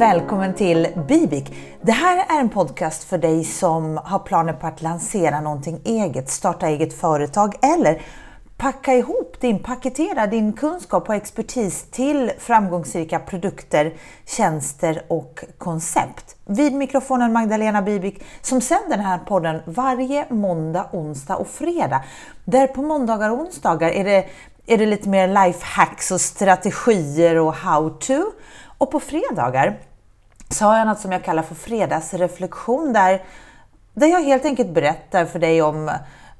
välkommen 0.00 0.54
till 0.54 0.88
Bibik. 1.08 1.54
Det 1.82 1.92
här 1.92 2.36
är 2.36 2.40
en 2.40 2.48
podcast 2.48 3.04
för 3.04 3.18
dig 3.18 3.44
som 3.44 4.00
har 4.04 4.18
planer 4.18 4.52
på 4.52 4.66
att 4.66 4.82
lansera 4.82 5.40
någonting 5.40 5.80
eget, 5.84 6.30
starta 6.30 6.68
eget 6.68 7.00
företag 7.00 7.54
eller 7.62 8.02
packa 8.56 8.94
ihop 8.94 9.40
din, 9.40 9.58
paketera 9.58 10.26
din 10.26 10.52
kunskap 10.52 11.08
och 11.08 11.14
expertis 11.14 11.86
till 11.90 12.32
framgångsrika 12.38 13.18
produkter, 13.18 13.92
tjänster 14.26 15.02
och 15.08 15.44
koncept. 15.58 16.36
Vid 16.46 16.72
mikrofonen 16.72 17.32
Magdalena 17.32 17.82
Bibik 17.82 18.22
som 18.42 18.60
sänder 18.60 18.96
den 18.96 19.06
här 19.06 19.18
podden 19.18 19.60
varje 19.64 20.26
måndag, 20.30 20.86
onsdag 20.92 21.36
och 21.36 21.48
fredag. 21.48 22.04
Där 22.44 22.66
på 22.66 22.82
måndagar 22.82 23.30
och 23.30 23.38
onsdagar 23.38 23.88
är 23.88 24.04
det, 24.04 24.26
är 24.66 24.78
det 24.78 24.86
lite 24.86 25.08
mer 25.08 25.28
lifehacks 25.28 26.10
och 26.10 26.20
strategier 26.20 27.38
och 27.38 27.54
how 27.54 27.90
to. 27.90 28.22
Och 28.78 28.90
på 28.90 29.00
fredagar 29.00 29.78
så 30.50 30.64
har 30.64 30.78
jag 30.78 30.86
något 30.86 31.00
som 31.00 31.12
jag 31.12 31.24
kallar 31.24 31.42
för 31.42 31.54
fredagsreflektion 31.54 32.92
där, 32.92 33.22
där 33.94 34.06
jag 34.06 34.22
helt 34.22 34.44
enkelt 34.44 34.70
berättar 34.70 35.24
för 35.24 35.38
dig 35.38 35.62
om 35.62 35.88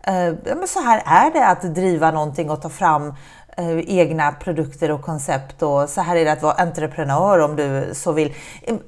eh, 0.02 0.34
men 0.44 0.68
så 0.68 0.80
här 0.80 1.02
är 1.06 1.30
det 1.30 1.46
att 1.46 1.74
driva 1.74 2.10
någonting 2.10 2.50
och 2.50 2.62
ta 2.62 2.68
fram 2.68 3.14
eh, 3.56 3.78
egna 3.78 4.32
produkter 4.32 4.90
och 4.90 5.02
koncept 5.02 5.62
och 5.62 5.88
så 5.88 6.00
här 6.00 6.16
är 6.16 6.24
det 6.24 6.32
att 6.32 6.42
vara 6.42 6.52
entreprenör 6.52 7.38
om 7.38 7.56
du 7.56 7.90
så 7.92 8.12
vill. 8.12 8.34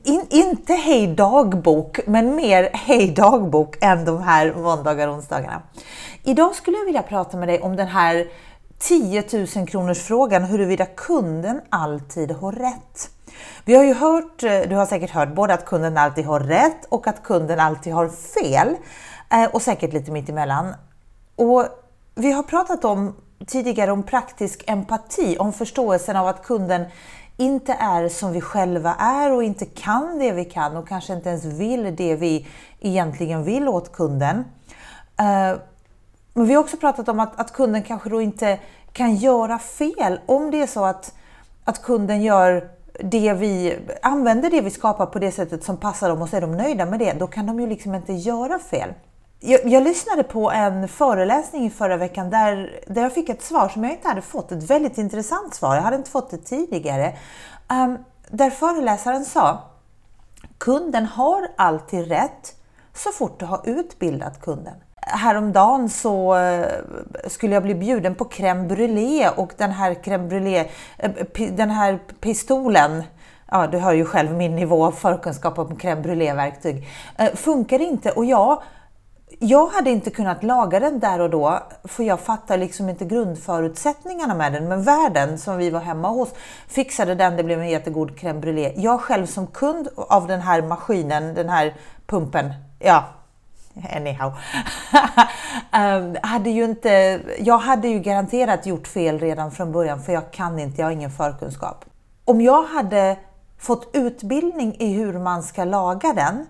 In, 0.03 0.27
inte 0.31 0.75
hej 0.75 1.07
dagbok, 1.07 2.01
men 2.07 2.35
mer 2.35 2.71
hej 2.73 3.11
dagbok 3.11 3.77
än 3.81 4.05
de 4.05 4.23
här 4.23 4.55
måndagar 4.55 5.09
och 5.09 5.15
onsdagarna. 5.15 5.63
Idag 6.23 6.55
skulle 6.55 6.77
jag 6.77 6.85
vilja 6.85 7.03
prata 7.03 7.37
med 7.37 7.49
dig 7.49 7.61
om 7.61 7.77
den 7.77 7.89
här 7.89 8.27
10 8.79 9.25
000 9.57 9.67
kronors 9.67 9.99
frågan 9.99 10.45
huruvida 10.45 10.87
kunden 10.87 11.61
alltid 11.71 12.31
har 12.31 12.53
rätt. 12.53 13.11
Vi 13.65 13.75
har 13.75 13.85
ju 13.85 13.95
hört, 13.95 14.43
eh, 14.43 14.61
du 14.69 14.77
har 14.77 14.87
säkert 14.87 15.11
hört 15.11 15.35
både 15.35 15.55
att 15.55 15.65
kunden 15.65 15.99
alltid 15.99 16.25
har 16.25 16.41
rätt 16.41 16.85
och 16.89 17.07
att 17.07 17.23
kunden 17.23 17.61
alltid 17.61 17.93
har 17.93 18.09
fel. 18.09 18.77
Eh, 19.31 19.45
och 19.45 19.63
säkert 19.63 19.93
lite 19.93 20.11
mitt 20.11 20.29
emellan. 20.29 20.75
Och 21.37 21.65
vi 22.15 22.33
har 22.33 22.43
pratat 22.43 22.85
om 22.85 23.15
tidigare 23.47 23.93
om 23.93 24.03
praktisk 24.03 24.65
empati, 24.67 25.37
om 25.39 25.53
förståelsen 25.53 26.17
av 26.17 26.27
att 26.27 26.43
kunden 26.43 26.85
inte 27.37 27.73
är 27.73 28.09
som 28.09 28.33
vi 28.33 28.41
själva 28.41 28.95
är 28.95 29.33
och 29.33 29.43
inte 29.43 29.67
kan 29.67 30.19
det 30.19 30.33
vi 30.33 30.45
kan 30.45 30.77
och 30.77 30.89
kanske 30.89 31.13
inte 31.13 31.29
ens 31.29 31.45
vill 31.45 31.97
det 31.97 32.17
vi 32.17 32.47
egentligen 32.81 33.45
vill 33.45 33.69
åt 33.69 33.93
kunden. 33.93 34.45
Eh, 35.19 35.59
men 36.35 36.47
vi 36.47 36.55
har 36.55 36.61
också 36.61 36.77
pratat 36.77 37.09
om 37.09 37.21
att, 37.21 37.41
att 37.41 37.53
kunden 37.53 37.83
kanske 37.83 38.09
då 38.09 38.23
inte 38.23 38.59
kan 38.93 39.17
göra 39.17 39.59
fel 39.59 40.21
om 40.27 40.51
det 40.51 40.63
är 40.63 40.67
så 40.67 40.85
att, 40.85 41.15
att 41.65 41.83
kunden 41.83 42.23
gör 42.23 42.69
det 43.01 43.33
vi 43.33 43.79
använder 44.03 44.51
det 44.51 44.61
vi 44.61 44.71
skapar 44.71 45.07
på 45.07 45.19
det 45.19 45.33
sättet 45.33 45.65
som 45.65 45.77
passar 45.77 46.09
dem 46.09 46.23
och 46.23 46.29
så 46.29 46.37
är 46.37 46.41
de 46.41 46.57
nöjda 46.57 46.87
med 46.87 46.99
det, 46.99 47.13
då 47.13 47.27
kan 47.27 47.47
de 47.47 47.61
ju 47.61 47.67
liksom 47.67 47.95
inte 47.95 48.13
göra 48.13 48.59
fel. 48.59 48.95
Jag, 49.41 49.67
jag 49.67 49.83
lyssnade 49.83 50.23
på 50.23 50.51
en 50.51 50.89
föreläsning 50.89 51.67
i 51.67 51.71
förra 51.71 51.97
veckan 51.97 52.31
där, 52.31 52.85
där 52.87 53.03
jag 53.03 53.15
fick 53.15 53.29
ett 53.29 53.43
svar 53.43 53.69
som 53.69 53.85
jag 53.85 53.93
inte 53.93 54.09
hade 54.09 54.23
fått, 54.23 54.53
ett 54.53 54.71
väldigt 54.71 54.99
intressant 54.99 55.55
svar, 55.55 55.75
jag 55.75 55.83
hade 55.83 55.97
inte 55.97 56.11
fått 56.11 56.31
det 56.31 56.39
tidigare. 56.39 57.17
Um, 57.71 57.99
där 58.29 58.51
föreläsaren 58.51 59.25
sa, 59.25 59.63
kunden 60.59 61.07
har 61.07 61.49
alltid 61.57 62.09
rätt 62.09 62.55
så 62.95 63.11
fort 63.11 63.41
du 63.41 63.47
har 63.47 63.61
utbildat 63.65 64.41
kunden 64.41 64.75
häromdagen 65.13 65.89
så 65.89 66.35
eh, 66.35 66.67
skulle 67.27 67.55
jag 67.55 67.63
bli 67.63 67.75
bjuden 67.75 68.15
på 68.15 68.25
crème 68.25 68.69
brûlée 68.69 69.29
och 69.37 69.53
den 69.57 69.71
här 69.71 69.95
crème 69.95 70.29
brûlée, 70.29 70.69
eh, 70.99 71.11
den 71.53 71.71
här 71.71 71.99
pistolen, 72.21 73.03
ja 73.51 73.67
du 73.67 73.79
hör 73.79 73.93
ju 73.93 74.05
själv 74.05 74.33
min 74.33 74.57
nivå 74.57 74.85
av 74.85 74.93
förkunskap 74.93 75.59
om 75.59 75.77
crème 75.77 76.03
brûlée-verktyg, 76.03 76.89
eh, 77.19 77.35
funkar 77.35 77.79
inte 77.79 78.11
och 78.11 78.25
jag 78.25 78.63
jag 79.39 79.67
hade 79.67 79.91
inte 79.91 80.11
kunnat 80.11 80.43
laga 80.43 80.81
den 80.81 81.01
där 81.01 81.21
och 81.21 81.31
då, 81.31 81.59
för 81.85 82.05
jag 82.05 82.21
fattar 82.21 82.59
liksom 82.59 82.89
inte 82.89 83.05
grundförutsättningarna 83.05 84.35
med 84.35 84.53
den. 84.53 84.69
Men 84.69 84.83
värden 84.83 85.39
som 85.39 85.57
vi 85.57 85.71
var 85.71 85.81
hemma 85.81 86.09
hos 86.09 86.29
fixade 86.69 87.15
den, 87.15 87.37
det 87.37 87.45
blev 87.45 87.61
en 87.61 87.69
jättegod 87.69 88.11
crème 88.11 88.41
brûlée. 88.41 88.73
Jag 88.77 89.01
själv 89.01 89.27
som 89.27 89.47
kund 89.47 89.89
av 89.97 90.27
den 90.27 90.41
här 90.41 90.63
maskinen, 90.63 91.35
den 91.35 91.49
här 91.49 91.75
pumpen, 92.07 92.55
ja, 92.79 93.05
anyhow. 93.97 94.33
um, 95.73 96.17
hade 96.23 96.51
ju 96.51 96.65
inte, 96.65 97.21
jag 97.39 97.59
hade 97.59 97.89
ju 97.89 97.99
garanterat 97.99 98.67
gjort 98.67 98.87
fel 98.87 99.19
redan 99.19 99.51
från 99.51 99.73
början 99.73 100.03
för 100.03 100.13
jag 100.13 100.33
kan 100.33 100.59
inte, 100.59 100.81
jag 100.81 100.87
har 100.87 100.93
ingen 100.93 101.11
förkunskap. 101.11 101.85
Om 102.25 102.41
jag 102.41 102.63
hade 102.63 103.17
fått 103.59 103.91
utbildning 103.93 104.77
i 104.79 104.93
hur 104.93 105.19
man 105.19 105.43
ska 105.43 105.65
laga 105.65 106.13
den, 106.13 106.47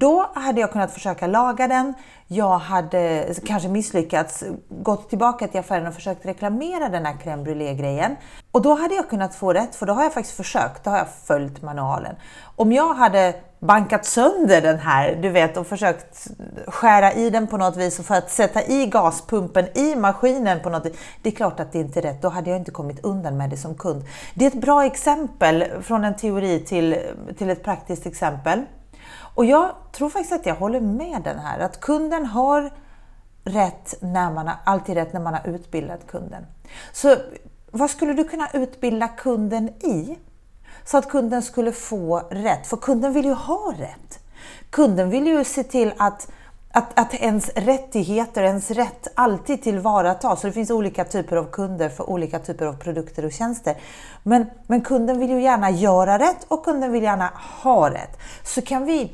då 0.00 0.30
hade 0.34 0.60
jag 0.60 0.72
kunnat 0.72 0.90
försöka 0.90 1.26
laga 1.26 1.68
den. 1.68 1.94
Jag 2.26 2.58
hade 2.58 3.34
kanske 3.46 3.68
misslyckats, 3.68 4.44
gått 4.68 5.08
tillbaka 5.08 5.48
till 5.48 5.60
affären 5.60 5.86
och 5.86 5.94
försökt 5.94 6.26
reklamera 6.26 6.88
den 6.88 7.06
här 7.06 7.14
crème 7.14 7.42
brûlée-grejen. 7.44 8.16
Och 8.52 8.62
då 8.62 8.74
hade 8.74 8.94
jag 8.94 9.08
kunnat 9.10 9.34
få 9.34 9.52
rätt, 9.52 9.76
för 9.76 9.86
då 9.86 9.92
har 9.92 10.02
jag 10.02 10.12
faktiskt 10.12 10.36
försökt, 10.36 10.84
då 10.84 10.90
har 10.90 10.98
jag 10.98 11.08
följt 11.24 11.62
manualen. 11.62 12.14
Om 12.56 12.72
jag 12.72 12.94
hade 12.94 13.34
bankat 13.58 14.06
sönder 14.06 14.62
den 14.62 14.78
här, 14.78 15.18
du 15.22 15.28
vet, 15.28 15.56
och 15.56 15.66
försökt 15.66 16.28
skära 16.66 17.12
i 17.12 17.30
den 17.30 17.46
på 17.46 17.56
något 17.56 17.76
vis 17.76 17.98
och 17.98 18.04
för 18.04 18.14
att 18.14 18.30
sätta 18.30 18.62
i 18.62 18.86
gaspumpen 18.86 19.78
i 19.78 19.96
maskinen 19.96 20.60
på 20.60 20.70
något 20.70 20.86
vis. 20.86 20.96
Det 21.22 21.28
är 21.28 21.34
klart 21.34 21.60
att 21.60 21.72
det 21.72 21.78
inte 21.78 22.00
är 22.00 22.02
rätt, 22.02 22.22
då 22.22 22.28
hade 22.28 22.50
jag 22.50 22.58
inte 22.58 22.70
kommit 22.70 23.04
undan 23.04 23.36
med 23.36 23.50
det 23.50 23.56
som 23.56 23.74
kund. 23.74 24.04
Det 24.34 24.44
är 24.44 24.48
ett 24.48 24.60
bra 24.60 24.84
exempel 24.84 25.64
från 25.82 26.04
en 26.04 26.16
teori 26.16 26.60
till, 26.60 26.98
till 27.38 27.50
ett 27.50 27.64
praktiskt 27.64 28.06
exempel. 28.06 28.64
Och 29.34 29.44
jag 29.44 29.74
tror 29.92 30.10
faktiskt 30.10 30.32
att 30.32 30.46
jag 30.46 30.54
håller 30.54 30.80
med 30.80 31.22
den 31.24 31.38
här, 31.38 31.58
att 31.58 31.80
kunden 31.80 32.26
har 32.26 32.70
rätt 33.44 33.94
när 34.00 34.30
man 34.30 34.48
har, 34.48 34.56
alltid 34.64 34.94
rätt 34.94 35.12
när 35.12 35.20
man 35.20 35.34
har 35.34 35.48
utbildat 35.48 36.06
kunden. 36.06 36.46
Så 36.92 37.16
vad 37.70 37.90
skulle 37.90 38.12
du 38.12 38.24
kunna 38.24 38.48
utbilda 38.52 39.08
kunden 39.08 39.68
i? 39.68 40.18
Så 40.84 40.96
att 40.96 41.08
kunden 41.08 41.42
skulle 41.42 41.72
få 41.72 42.18
rätt, 42.30 42.66
för 42.66 42.76
kunden 42.76 43.12
vill 43.12 43.24
ju 43.24 43.32
ha 43.32 43.72
rätt. 43.78 44.18
Kunden 44.70 45.10
vill 45.10 45.26
ju 45.26 45.44
se 45.44 45.62
till 45.62 45.92
att 45.96 46.28
att, 46.72 46.98
att 46.98 47.14
ens 47.14 47.48
rättigheter, 47.48 48.42
ens 48.42 48.70
rätt 48.70 49.08
alltid 49.14 49.62
tillvaratas. 49.62 50.40
Så 50.40 50.46
det 50.46 50.52
finns 50.52 50.70
olika 50.70 51.04
typer 51.04 51.36
av 51.36 51.44
kunder 51.50 51.88
för 51.88 52.10
olika 52.10 52.38
typer 52.38 52.66
av 52.66 52.72
produkter 52.72 53.24
och 53.24 53.32
tjänster. 53.32 53.76
Men, 54.22 54.46
men 54.66 54.80
kunden 54.80 55.18
vill 55.18 55.30
ju 55.30 55.42
gärna 55.42 55.70
göra 55.70 56.18
rätt 56.18 56.46
och 56.48 56.64
kunden 56.64 56.92
vill 56.92 57.02
gärna 57.02 57.30
ha 57.62 57.90
rätt. 57.90 58.18
Så 58.44 58.62
kan 58.62 58.84
vi 58.84 59.12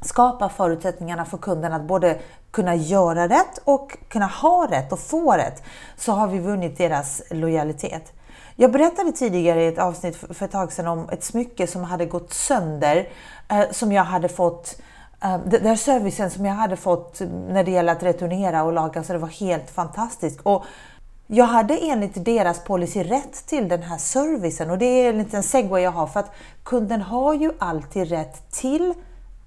skapa 0.00 0.48
förutsättningarna 0.48 1.24
för 1.24 1.38
kunden 1.38 1.72
att 1.72 1.82
både 1.82 2.18
kunna 2.50 2.74
göra 2.74 3.28
rätt 3.28 3.58
och 3.64 3.96
kunna 4.08 4.26
ha 4.26 4.66
rätt 4.70 4.92
och 4.92 4.98
få 4.98 5.32
rätt, 5.32 5.62
så 5.96 6.12
har 6.12 6.28
vi 6.28 6.38
vunnit 6.38 6.78
deras 6.78 7.22
lojalitet. 7.30 8.12
Jag 8.56 8.72
berättade 8.72 9.12
tidigare 9.12 9.62
i 9.62 9.66
ett 9.66 9.78
avsnitt 9.78 10.16
för 10.16 10.44
ett 10.44 10.50
tag 10.50 10.72
sedan 10.72 10.86
om 10.86 11.08
ett 11.10 11.24
smycke 11.24 11.66
som 11.66 11.84
hade 11.84 12.06
gått 12.06 12.32
sönder, 12.32 13.08
eh, 13.48 13.70
som 13.70 13.92
jag 13.92 14.04
hade 14.04 14.28
fått 14.28 14.76
Eh, 15.22 15.38
den 15.38 15.62
där 15.62 15.76
servicen 15.76 16.30
som 16.30 16.46
jag 16.46 16.54
hade 16.54 16.76
fått 16.76 17.20
när 17.48 17.64
det 17.64 17.70
gäller 17.70 17.92
att 17.92 18.02
returnera 18.02 18.62
och 18.62 18.72
laga, 18.72 19.02
så 19.02 19.12
det 19.12 19.18
var 19.18 19.28
helt 19.28 19.70
fantastiskt. 19.70 20.40
Och 20.42 20.64
jag 21.26 21.44
hade 21.44 21.76
enligt 21.76 22.24
deras 22.24 22.64
policy 22.64 23.02
rätt 23.02 23.46
till 23.46 23.68
den 23.68 23.82
här 23.82 23.98
servicen 23.98 24.70
och 24.70 24.78
det 24.78 24.84
är 24.84 25.10
en 25.10 25.18
liten 25.18 25.42
segway 25.42 25.82
jag 25.82 25.90
har 25.90 26.06
för 26.06 26.20
att 26.20 26.32
kunden 26.62 27.02
har 27.02 27.34
ju 27.34 27.52
alltid 27.58 28.08
rätt 28.08 28.50
till 28.50 28.94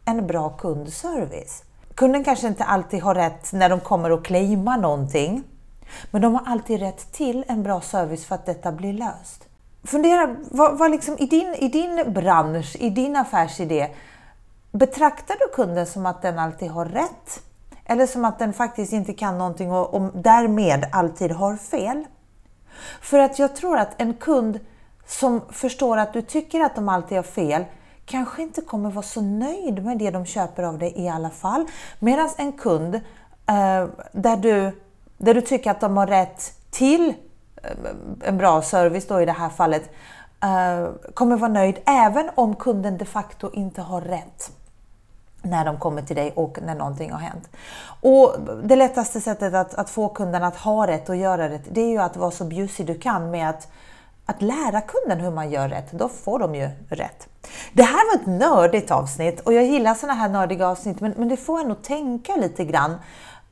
en 0.05 0.27
bra 0.27 0.49
kundservice. 0.49 1.63
Kunden 1.95 2.23
kanske 2.23 2.47
inte 2.47 2.63
alltid 2.63 3.01
har 3.01 3.15
rätt 3.15 3.53
när 3.53 3.69
de 3.69 3.79
kommer 3.79 4.11
och 4.11 4.25
claimar 4.25 4.77
någonting, 4.77 5.43
men 6.11 6.21
de 6.21 6.33
har 6.33 6.43
alltid 6.45 6.79
rätt 6.79 7.11
till 7.11 7.43
en 7.47 7.63
bra 7.63 7.81
service 7.81 8.25
för 8.25 8.35
att 8.35 8.45
detta 8.45 8.71
blir 8.71 8.93
löst. 8.93 9.47
Fundera, 9.83 10.35
vad, 10.51 10.77
vad 10.77 10.91
liksom, 10.91 11.17
i, 11.19 11.25
din, 11.25 11.55
i 11.55 11.67
din 11.67 12.13
bransch, 12.13 12.75
i 12.79 12.89
din 12.89 13.15
affärsidé, 13.15 13.87
betraktar 14.71 15.35
du 15.39 15.53
kunden 15.53 15.85
som 15.85 16.05
att 16.05 16.21
den 16.21 16.39
alltid 16.39 16.69
har 16.69 16.85
rätt? 16.85 17.41
Eller 17.85 18.07
som 18.07 18.25
att 18.25 18.39
den 18.39 18.53
faktiskt 18.53 18.93
inte 18.93 19.13
kan 19.13 19.37
någonting 19.37 19.71
och, 19.71 19.93
och 19.93 20.11
därmed 20.13 20.85
alltid 20.91 21.31
har 21.31 21.55
fel? 21.55 22.05
För 23.01 23.19
att 23.19 23.39
jag 23.39 23.55
tror 23.55 23.77
att 23.77 24.01
en 24.01 24.13
kund 24.13 24.59
som 25.05 25.41
förstår 25.49 25.97
att 25.97 26.13
du 26.13 26.21
tycker 26.21 26.61
att 26.61 26.75
de 26.75 26.89
alltid 26.89 27.17
har 27.17 27.23
fel, 27.23 27.65
kanske 28.05 28.41
inte 28.41 28.61
kommer 28.61 28.91
vara 28.91 29.05
så 29.05 29.21
nöjd 29.21 29.85
med 29.85 29.97
det 29.97 30.11
de 30.11 30.25
köper 30.25 30.63
av 30.63 30.77
dig 30.77 30.93
i 30.95 31.09
alla 31.09 31.29
fall. 31.29 31.65
Medan 31.99 32.29
en 32.37 32.53
kund 32.53 32.95
eh, 32.95 33.87
där, 34.11 34.37
du, 34.37 34.81
där 35.17 35.33
du 35.33 35.41
tycker 35.41 35.71
att 35.71 35.81
de 35.81 35.97
har 35.97 36.07
rätt 36.07 36.53
till 36.71 37.13
eh, 37.63 37.69
en 38.21 38.37
bra 38.37 38.61
service 38.61 39.07
då 39.07 39.21
i 39.21 39.25
det 39.25 39.31
här 39.31 39.49
fallet 39.49 39.89
eh, 40.43 41.11
kommer 41.13 41.37
vara 41.37 41.51
nöjd 41.51 41.79
även 41.85 42.29
om 42.35 42.55
kunden 42.55 42.97
de 42.97 43.05
facto 43.05 43.49
inte 43.53 43.81
har 43.81 44.01
rätt 44.01 44.51
när 45.41 45.65
de 45.65 45.77
kommer 45.77 46.01
till 46.01 46.15
dig 46.15 46.33
och 46.35 46.57
när 46.61 46.75
någonting 46.75 47.11
har 47.11 47.19
hänt. 47.19 47.49
Och 48.01 48.35
Det 48.63 48.75
lättaste 48.75 49.21
sättet 49.21 49.53
att, 49.53 49.73
att 49.73 49.89
få 49.89 50.09
kunden 50.09 50.43
att 50.43 50.55
ha 50.55 50.87
rätt 50.87 51.09
och 51.09 51.15
göra 51.15 51.49
rätt, 51.49 51.63
det 51.71 51.81
är 51.81 51.89
ju 51.89 51.97
att 51.97 52.17
vara 52.17 52.31
så 52.31 52.45
bjussig 52.45 52.85
du 52.85 52.95
kan 52.95 53.31
med 53.31 53.49
att 53.49 53.67
att 54.25 54.41
lära 54.41 54.81
kunden 54.81 55.19
hur 55.19 55.31
man 55.31 55.51
gör 55.51 55.69
rätt, 55.69 55.91
då 55.91 56.09
får 56.09 56.39
de 56.39 56.55
ju 56.55 56.69
rätt. 56.89 57.27
Det 57.73 57.83
här 57.83 58.15
var 58.15 58.21
ett 58.21 58.39
nördigt 58.39 58.91
avsnitt 58.91 59.39
och 59.39 59.53
jag 59.53 59.65
gillar 59.65 59.95
sådana 59.95 60.19
här 60.19 60.29
nördiga 60.29 60.67
avsnitt 60.67 60.99
men, 60.99 61.13
men 61.17 61.29
det 61.29 61.37
får 61.37 61.59
en 61.59 61.71
att 61.71 61.83
tänka 61.83 62.35
lite 62.35 62.65
grann. 62.65 62.91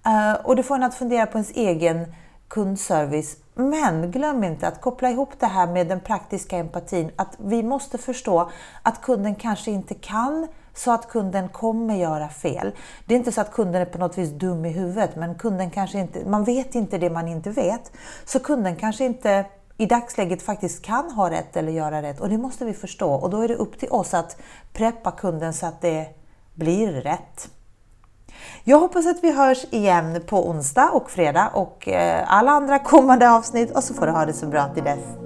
Uh, 0.07 0.45
och 0.45 0.55
det 0.55 0.63
får 0.63 0.75
en 0.75 0.83
att 0.83 0.95
fundera 0.95 1.25
på 1.25 1.37
ens 1.37 1.51
egen 1.51 2.13
kundservice. 2.47 3.37
Men 3.59 4.11
glöm 4.11 4.43
inte 4.43 4.67
att 4.67 4.81
koppla 4.81 5.09
ihop 5.09 5.29
det 5.39 5.45
här 5.45 5.67
med 5.67 5.87
den 5.87 5.99
praktiska 5.99 6.57
empatin. 6.57 7.11
Att 7.15 7.35
vi 7.37 7.63
måste 7.63 7.97
förstå 7.97 8.49
att 8.83 9.01
kunden 9.01 9.35
kanske 9.35 9.71
inte 9.71 9.93
kan 9.93 10.47
så 10.73 10.91
att 10.91 11.09
kunden 11.09 11.49
kommer 11.49 11.95
göra 11.95 12.29
fel. 12.29 12.71
Det 13.05 13.13
är 13.13 13.17
inte 13.17 13.31
så 13.31 13.41
att 13.41 13.51
kunden 13.51 13.81
är 13.81 13.85
på 13.85 13.97
något 13.97 14.17
vis 14.17 14.29
dum 14.29 14.65
i 14.65 14.69
huvudet, 14.69 15.15
men 15.15 15.35
kunden 15.35 15.71
kanske 15.71 15.99
inte, 15.99 16.25
man 16.25 16.43
vet 16.43 16.75
inte 16.75 16.97
det 16.97 17.09
man 17.09 17.27
inte 17.27 17.49
vet. 17.49 17.91
Så 18.25 18.39
kunden 18.39 18.75
kanske 18.75 19.05
inte 19.05 19.45
i 19.77 19.85
dagsläget 19.85 20.41
faktiskt 20.41 20.81
kan 20.85 21.11
ha 21.11 21.29
rätt 21.29 21.57
eller 21.57 21.71
göra 21.71 22.01
rätt 22.01 22.19
och 22.19 22.29
det 22.29 22.37
måste 22.37 22.65
vi 22.65 22.73
förstå 22.73 23.13
och 23.13 23.29
då 23.29 23.41
är 23.41 23.47
det 23.47 23.55
upp 23.55 23.79
till 23.79 23.89
oss 23.89 24.13
att 24.13 24.37
preppa 24.73 25.11
kunden 25.11 25.53
så 25.53 25.65
att 25.65 25.81
det 25.81 26.07
blir 26.53 26.91
rätt. 26.91 27.49
Jag 28.69 28.79
hoppas 28.79 29.07
att 29.07 29.23
vi 29.23 29.31
hörs 29.31 29.65
igen 29.71 30.21
på 30.27 30.49
onsdag 30.49 30.89
och 30.89 31.11
fredag 31.11 31.51
och 31.53 31.87
eh, 31.87 32.23
alla 32.27 32.51
andra 32.51 32.79
kommande 32.79 33.31
avsnitt 33.31 33.71
och 33.75 33.83
så 33.83 33.93
får 33.93 34.05
du 34.05 34.11
ha 34.11 34.25
det 34.25 34.33
så 34.33 34.45
bra 34.45 34.69
till 34.73 34.83
dess. 34.83 35.18